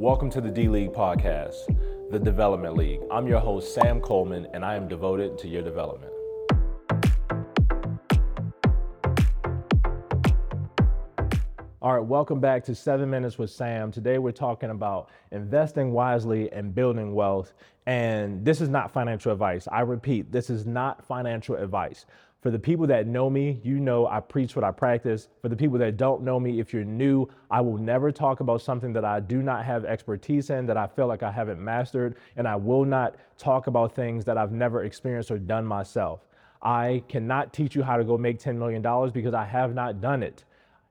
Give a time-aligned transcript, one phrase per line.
[0.00, 1.56] Welcome to the D League podcast,
[2.12, 3.00] the Development League.
[3.10, 6.12] I'm your host, Sam Coleman, and I am devoted to your development.
[11.82, 13.90] All right, welcome back to Seven Minutes with Sam.
[13.90, 17.52] Today we're talking about investing wisely and building wealth.
[17.86, 19.66] And this is not financial advice.
[19.72, 22.06] I repeat, this is not financial advice.
[22.40, 25.28] For the people that know me, you know I preach what I practice.
[25.42, 28.62] For the people that don't know me, if you're new, I will never talk about
[28.62, 32.14] something that I do not have expertise in, that I feel like I haven't mastered,
[32.36, 36.20] and I will not talk about things that I've never experienced or done myself.
[36.62, 40.22] I cannot teach you how to go make $10 million because I have not done
[40.22, 40.44] it.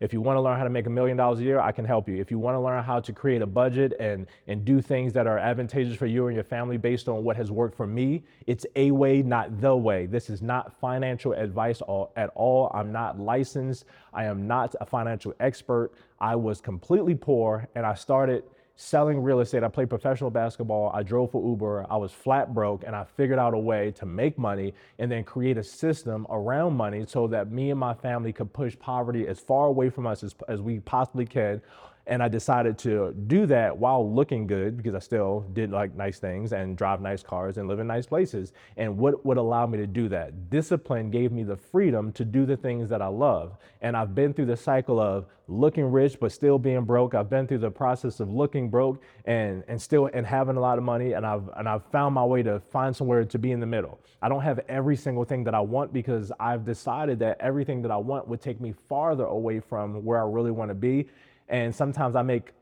[0.00, 1.84] If you want to learn how to make a million dollars a year, I can
[1.84, 2.20] help you.
[2.20, 5.28] If you want to learn how to create a budget and, and do things that
[5.28, 8.66] are advantageous for you and your family based on what has worked for me, it's
[8.74, 10.06] a way, not the way.
[10.06, 12.72] This is not financial advice all, at all.
[12.74, 13.84] I'm not licensed.
[14.12, 15.92] I am not a financial expert.
[16.18, 18.42] I was completely poor and I started
[18.76, 19.62] selling real estate.
[19.62, 20.90] I played professional basketball.
[20.92, 21.86] I drove for Uber.
[21.88, 25.22] I was flat broke and I figured out a way to make money and then
[25.24, 29.38] create a system around money so that me and my family could push poverty as
[29.38, 31.60] far away from us as, as we possibly can
[32.06, 36.18] and I decided to do that while looking good because I still did like nice
[36.18, 38.52] things and drive nice cars and live in nice places.
[38.76, 40.50] And what would allow me to do that?
[40.50, 43.56] Discipline gave me the freedom to do the things that I love.
[43.80, 47.14] And I've been through the cycle of looking rich but still being broke.
[47.14, 50.78] I've been through the process of looking broke and and still and having a lot
[50.78, 53.60] of money and I've and I've found my way to find somewhere to be in
[53.60, 54.00] the middle.
[54.22, 57.90] I don't have every single thing that I want because I've decided that everything that
[57.90, 61.08] I want would take me farther away from where I really want to be
[61.48, 62.52] and sometimes I make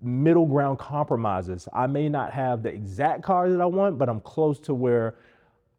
[0.00, 1.68] middle ground compromises.
[1.72, 5.16] I may not have the exact car that I want, but I'm close to where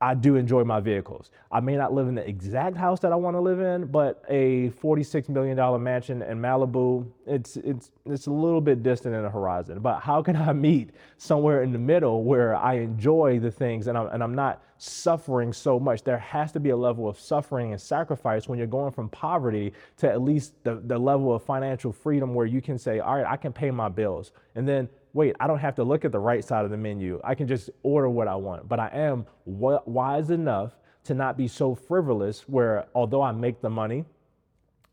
[0.00, 1.30] I do enjoy my vehicles.
[1.50, 4.22] I may not live in the exact house that I want to live in, but
[4.28, 9.30] a $46 million mansion in Malibu, it's, it's, it's a little bit distant in the
[9.30, 9.78] horizon.
[9.80, 13.96] But how can I meet somewhere in the middle where I enjoy the things and
[13.96, 16.04] I'm, and I'm not suffering so much?
[16.04, 19.72] There has to be a level of suffering and sacrifice when you're going from poverty
[19.98, 23.26] to at least the, the level of financial freedom where you can say, all right,
[23.26, 24.32] I can pay my bills.
[24.54, 27.20] And then wait, I don't have to look at the right side of the menu.
[27.24, 28.68] I can just order what I want.
[28.68, 33.70] But I am wise enough to not be so frivolous where although I make the
[33.70, 34.04] money,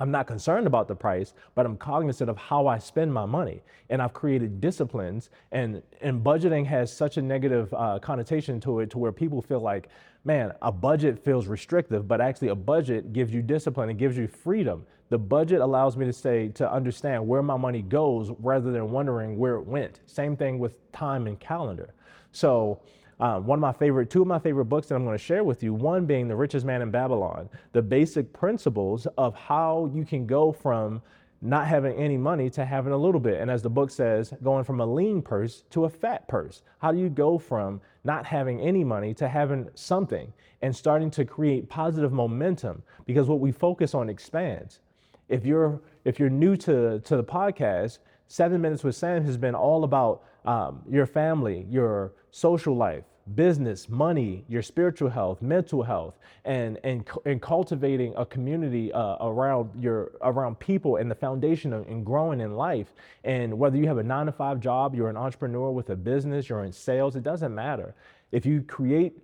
[0.00, 3.62] I'm not concerned about the price, but I'm cognizant of how I spend my money.
[3.90, 8.90] And I've created disciplines, and, and budgeting has such a negative uh, connotation to it
[8.90, 9.88] to where people feel like,
[10.24, 14.28] man, a budget feels restrictive, but actually, a budget gives you discipline, it gives you
[14.28, 14.86] freedom.
[15.08, 19.38] The budget allows me to say, to understand where my money goes rather than wondering
[19.38, 20.00] where it went.
[20.06, 21.94] Same thing with time and calendar.
[22.30, 22.80] So,
[23.20, 25.44] um, one of my favorite, two of my favorite books that I'm going to share
[25.44, 30.04] with you, one being The Richest Man in Babylon, the basic principles of how you
[30.04, 31.02] can go from
[31.40, 33.40] not having any money to having a little bit.
[33.40, 36.62] And as the book says, going from a lean purse to a fat purse.
[36.80, 41.24] How do you go from not having any money to having something and starting to
[41.24, 42.82] create positive momentum?
[43.06, 44.80] Because what we focus on expands.
[45.28, 47.98] If you're if you're new to, to the podcast,
[48.30, 53.88] Seven Minutes with Sam has been all about um, your family, your social life, business,
[53.88, 60.12] money, your spiritual health, mental health, and and, and cultivating a community uh, around your
[60.20, 62.92] around people and the foundation of and growing in life.
[63.24, 66.50] And whether you have a nine to five job, you're an entrepreneur with a business,
[66.50, 67.94] you're in sales, it doesn't matter.
[68.30, 69.14] If you create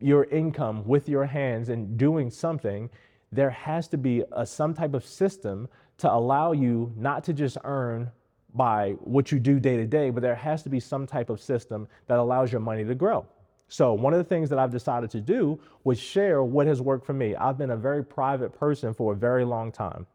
[0.00, 2.88] your income with your hands and doing something,
[3.32, 7.58] there has to be a, some type of system to allow you not to just
[7.64, 8.12] earn
[8.54, 11.40] by what you do day to day, but there has to be some type of
[11.40, 13.26] system that allows your money to grow.
[13.68, 17.04] So, one of the things that I've decided to do was share what has worked
[17.04, 17.36] for me.
[17.36, 20.06] I've been a very private person for a very long time.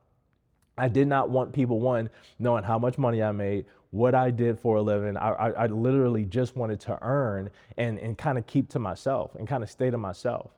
[0.76, 4.60] I did not want people, one, knowing how much money I made, what I did
[4.60, 5.16] for a living.
[5.18, 9.36] I, I, I literally just wanted to earn and, and kind of keep to myself
[9.36, 10.50] and kind of stay to myself.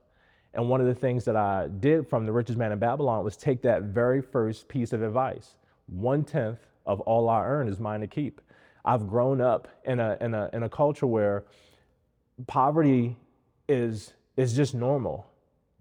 [0.54, 3.36] And one of the things that I did from the richest man in Babylon was
[3.36, 5.56] take that very first piece of advice
[5.88, 8.42] one tenth of all I earn is mine to keep.
[8.84, 11.46] I've grown up in a, in a, in a culture where
[12.48, 13.18] poverty
[13.68, 15.28] is, is just normal.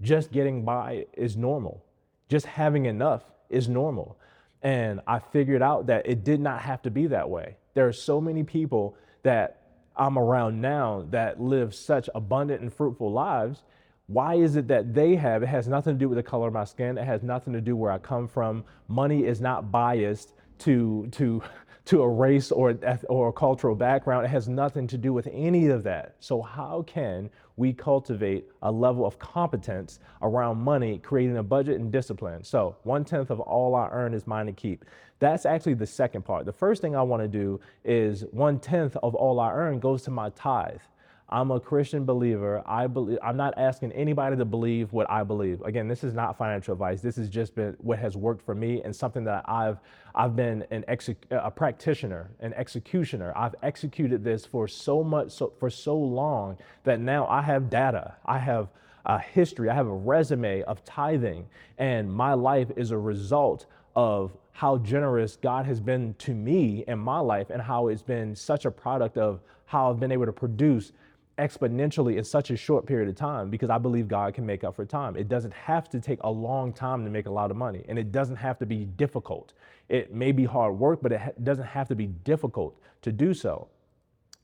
[0.01, 1.85] Just getting by is normal.
[2.29, 4.19] Just having enough is normal.
[4.63, 7.57] And I figured out that it did not have to be that way.
[7.75, 9.61] There are so many people that
[9.97, 13.63] I'm around now that live such abundant and fruitful lives.
[14.07, 15.43] Why is it that they have?
[15.43, 16.99] It has nothing to do with the color of my skin.
[16.99, 18.65] It has nothing to do where I come from.
[18.89, 21.43] Money is not biased to to
[21.87, 22.79] to a race or,
[23.09, 24.25] or a cultural background.
[24.25, 26.17] It has nothing to do with any of that.
[26.21, 31.93] So, how can we cultivate a level of competence around money, creating a budget and
[31.93, 32.43] discipline?
[32.43, 34.85] So, one tenth of all I earn is mine to keep.
[35.19, 36.47] That's actually the second part.
[36.47, 40.03] The first thing I want to do is one tenth of all I earn goes
[40.03, 40.81] to my tithe.
[41.29, 42.63] I'm a Christian believer.
[42.67, 45.63] I believe I'm not asking anybody to believe what I believe.
[45.63, 47.01] Again, this is not financial advice.
[47.01, 49.79] This has just been what has worked for me and something that I've
[50.15, 50.85] I've been an
[51.31, 53.33] a practitioner, an executioner.
[53.35, 58.15] I've executed this for so much so, for so long that now I have data.
[58.27, 58.69] I have
[59.07, 59.71] a history.
[59.71, 61.47] I have a resume of tithing,
[61.79, 63.67] and my life is a result
[63.97, 68.37] of how generous God has been to me in my life and how it's been
[68.37, 70.93] such a product of how I've been able to produce
[71.39, 74.77] exponentially in such a short period of time because I believe God can make up
[74.77, 75.17] for time.
[75.17, 77.99] It doesn't have to take a long time to make a lot of money, and
[77.99, 79.53] it doesn't have to be difficult.
[79.89, 83.35] It may be hard work, but it ha- doesn't have to be difficult to do
[83.35, 83.69] so.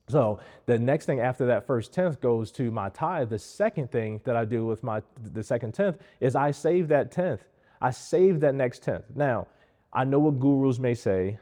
[0.09, 3.31] So the next thing after that first tenth goes to my tithe.
[3.31, 5.03] The second thing that I do with my
[5.33, 7.45] the second tenth is I save that tenth.
[7.81, 9.05] I save that next tenth.
[9.15, 9.47] Now,
[9.93, 11.39] I know what gurus may say.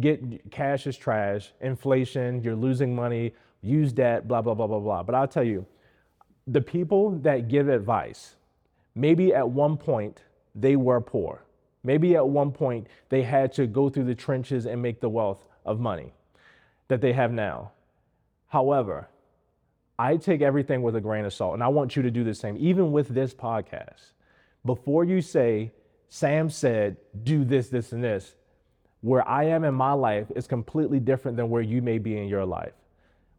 [0.00, 5.02] Get cash is trash, inflation, you're losing money, use debt, blah, blah, blah, blah, blah.
[5.02, 5.66] But I'll tell you,
[6.46, 8.36] the people that give advice,
[8.94, 10.22] maybe at one point
[10.54, 11.42] they were poor.
[11.82, 15.44] Maybe at one point they had to go through the trenches and make the wealth
[15.64, 16.12] of money
[16.88, 17.72] that they have now.
[18.48, 19.08] However,
[19.98, 22.34] I take everything with a grain of salt, and I want you to do the
[22.34, 24.12] same, even with this podcast.
[24.64, 25.72] Before you say,
[26.08, 28.34] Sam said, do this, this, and this,
[29.06, 32.28] where I am in my life is completely different than where you may be in
[32.28, 32.72] your life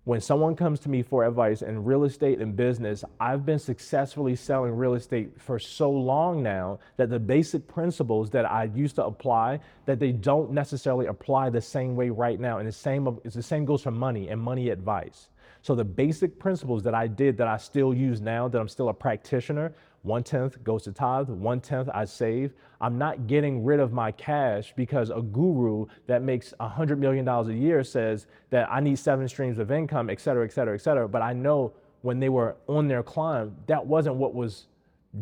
[0.08, 4.38] when someone comes to me for advice in real estate and business, I've been successfully
[4.38, 9.06] selling real estate for so long now that the basic principles that I used to
[9.06, 12.60] apply that they don't necessarily apply the same way right now.
[12.60, 15.28] And the same it's the same goes for money and money advice.
[15.62, 18.88] So the basic principles that I did that I still use now that I'm still
[18.88, 19.74] a practitioner,
[20.08, 22.54] one tenth goes to tithe, one tenth I save.
[22.80, 27.28] I'm not getting rid of my cash because a guru that makes a $100 million
[27.28, 30.82] a year says that I need seven streams of income, et cetera, et cetera, et
[30.82, 31.08] cetera.
[31.10, 34.68] But I know when they were on their climb, that wasn't what was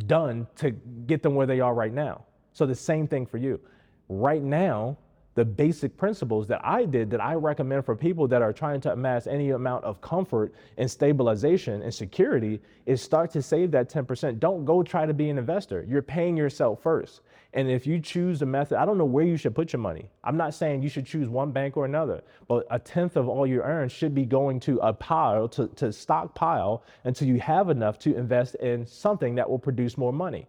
[0.05, 0.71] done to
[1.07, 2.23] get them where they are right now.
[2.53, 3.59] So the same thing for you.
[4.07, 4.97] Right now,
[5.35, 8.93] the basic principles that I did that I recommend for people that are trying to
[8.93, 14.39] amass any amount of comfort and stabilization and security is start to save that 10%.
[14.39, 15.85] Don't go try to be an investor.
[15.87, 17.21] You're paying yourself first.
[17.53, 20.09] And if you choose a method, I don't know where you should put your money.
[20.23, 23.45] I'm not saying you should choose one bank or another, but a tenth of all
[23.45, 27.99] you earn should be going to a pile, to, to stockpile until you have enough
[27.99, 30.47] to invest in something that will produce more money.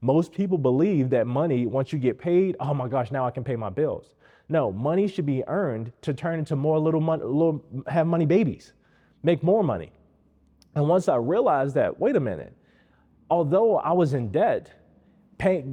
[0.00, 3.44] Most people believe that money, once you get paid, oh my gosh, now I can
[3.44, 4.10] pay my bills.
[4.48, 8.72] No, money should be earned to turn into more little money, little, have money babies,
[9.22, 9.92] make more money.
[10.74, 12.54] And once I realized that, wait a minute,
[13.30, 14.72] although I was in debt,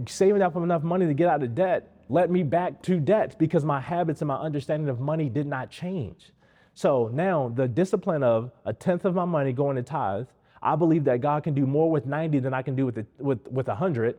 [0.08, 3.66] saving up enough money to get out of debt led me back to debt because
[3.66, 6.32] my habits and my understanding of money did not change.
[6.74, 10.28] So now the discipline of a tenth of my money going to tithe,
[10.66, 13.06] I believe that God can do more with 90 than I can do with, the,
[13.20, 14.18] with, with 100.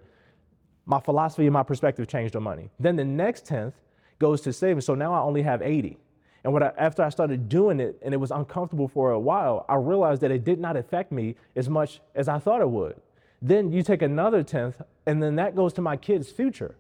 [0.87, 2.71] My philosophy and my perspective changed on money.
[2.79, 3.75] Then the next tenth
[4.21, 4.87] goes to savings.
[4.87, 5.99] So now I only have 80.
[6.45, 9.67] And what I, after I started doing it and it was uncomfortable for a while,
[9.69, 12.95] I realized that it did not affect me as much as I thought it would.
[13.43, 16.77] Then you take another tenth, and then that goes to my kids' future.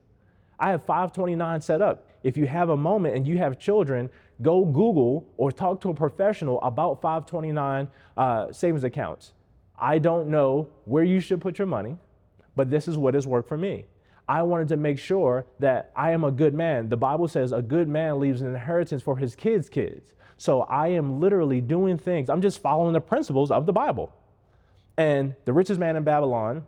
[0.60, 2.06] I have 529 set up.
[2.22, 4.08] If you have a moment and you have children,
[4.40, 9.32] go Google or talk to a professional about 529 uh, savings accounts.
[9.78, 11.96] I don't know where you should put your money,
[12.54, 13.86] but this is what has worked for me.
[14.28, 16.88] I wanted to make sure that I am a good man.
[16.88, 20.14] The Bible says a good man leaves an inheritance for his kids' kids.
[20.36, 24.12] So I am literally doing things, I'm just following the principles of the Bible.
[24.98, 26.66] And The Richest Man in Babylon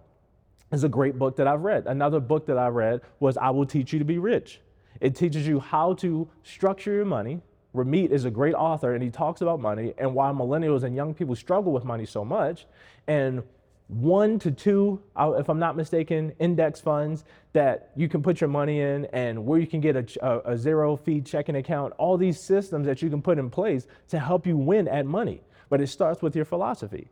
[0.73, 1.87] is a great book that I've read.
[1.87, 4.61] Another book that I read was I Will Teach You to Be Rich.
[5.01, 7.41] It teaches you how to structure your money.
[7.75, 11.15] Ramit is a great author and he talks about money and why millennials and young
[11.15, 12.67] people struggle with money so much.
[13.07, 13.43] And
[13.89, 18.81] one to two, if I'm not mistaken, index funds that you can put your money
[18.81, 22.39] in and where you can get a, a, a, zero fee checking account, all these
[22.39, 25.41] systems that you can put in place to help you win at money.
[25.71, 27.09] But it starts with your philosophy.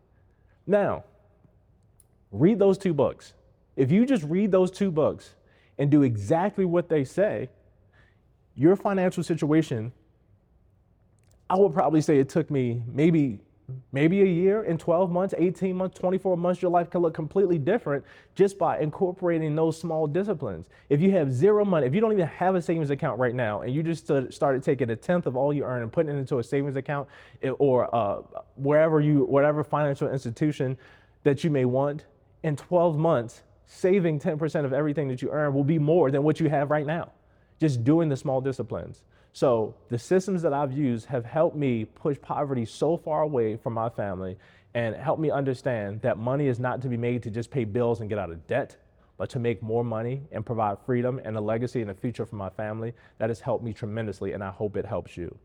[0.66, 1.04] Now,
[2.30, 3.32] read those two books.
[3.74, 5.34] If you just read those two books
[5.78, 7.48] and do exactly what they say,
[8.54, 9.92] your financial situation,
[11.48, 13.40] I would probably say it took me maybe
[13.92, 17.58] maybe a year, in 12 months, 18 months, 24 months, your life can look completely
[17.58, 20.68] different just by incorporating those small disciplines.
[20.88, 23.62] If you have zero money, if you don't even have a savings account right now,
[23.62, 26.38] and you just started taking a tenth of all you earn and putting it into
[26.38, 27.08] a savings account
[27.58, 28.22] or uh,
[28.56, 30.76] wherever you, whatever financial institution
[31.24, 32.04] that you may want,
[32.42, 36.38] in 12 months, saving 10% of everything that you earn will be more than what
[36.38, 37.10] you have right now.
[37.58, 39.02] Just doing the small disciplines.
[39.36, 43.74] So the systems that I've used have helped me push poverty so far away from
[43.74, 44.38] my family
[44.72, 48.00] and helped me understand that money is not to be made to just pay bills
[48.00, 48.78] and get out of debt,
[49.18, 52.36] but to make more money and provide freedom and a legacy and a future for
[52.36, 52.94] my family.
[53.18, 55.36] That has helped me tremendously, and I hope it helps you.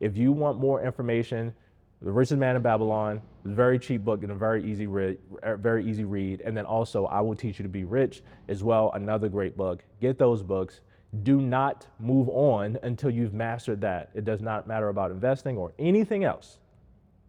[0.00, 1.54] If you want more information,
[2.02, 5.16] the Richest Man in Babylon, very cheap book and a very easy read,
[5.46, 6.40] er, very easy read.
[6.40, 8.90] And then also, I will teach you to be rich as well.
[8.96, 9.84] Another great book.
[10.00, 10.80] Get those books.
[11.22, 14.10] Do not move on until you've mastered that.
[14.14, 16.58] It does not matter about investing or anything else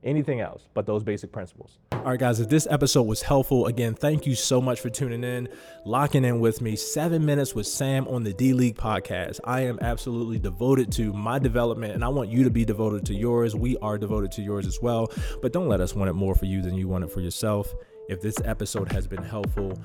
[0.03, 1.77] anything else but those basic principles.
[1.91, 5.23] All right, guys, if this episode was helpful, again, thank you so much for tuning
[5.23, 5.49] in,
[5.85, 6.75] locking in with me.
[6.75, 9.39] Seven minutes with Sam on the D League podcast.
[9.43, 13.13] I am absolutely devoted to my development, and I want you to be devoted to
[13.13, 13.55] yours.
[13.55, 16.45] We are devoted to yours as well, but don't let us want it more for
[16.45, 17.73] you than you want it for yourself.
[18.07, 19.77] If this episode has been helpful,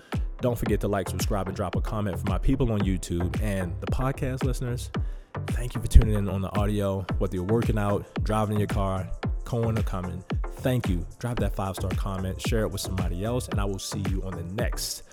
[0.44, 3.72] don't forget to like, subscribe, and drop a comment for my people on YouTube and
[3.80, 4.90] the podcast listeners.
[5.52, 8.66] Thank you for tuning in on the audio, whether you're working out, driving in your
[8.66, 9.08] car,
[9.44, 10.22] going or coming.
[10.56, 11.06] Thank you.
[11.18, 14.22] Drop that five star comment, share it with somebody else, and I will see you
[14.22, 15.04] on the next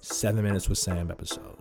[0.00, 1.57] seven minutes with Sam episode.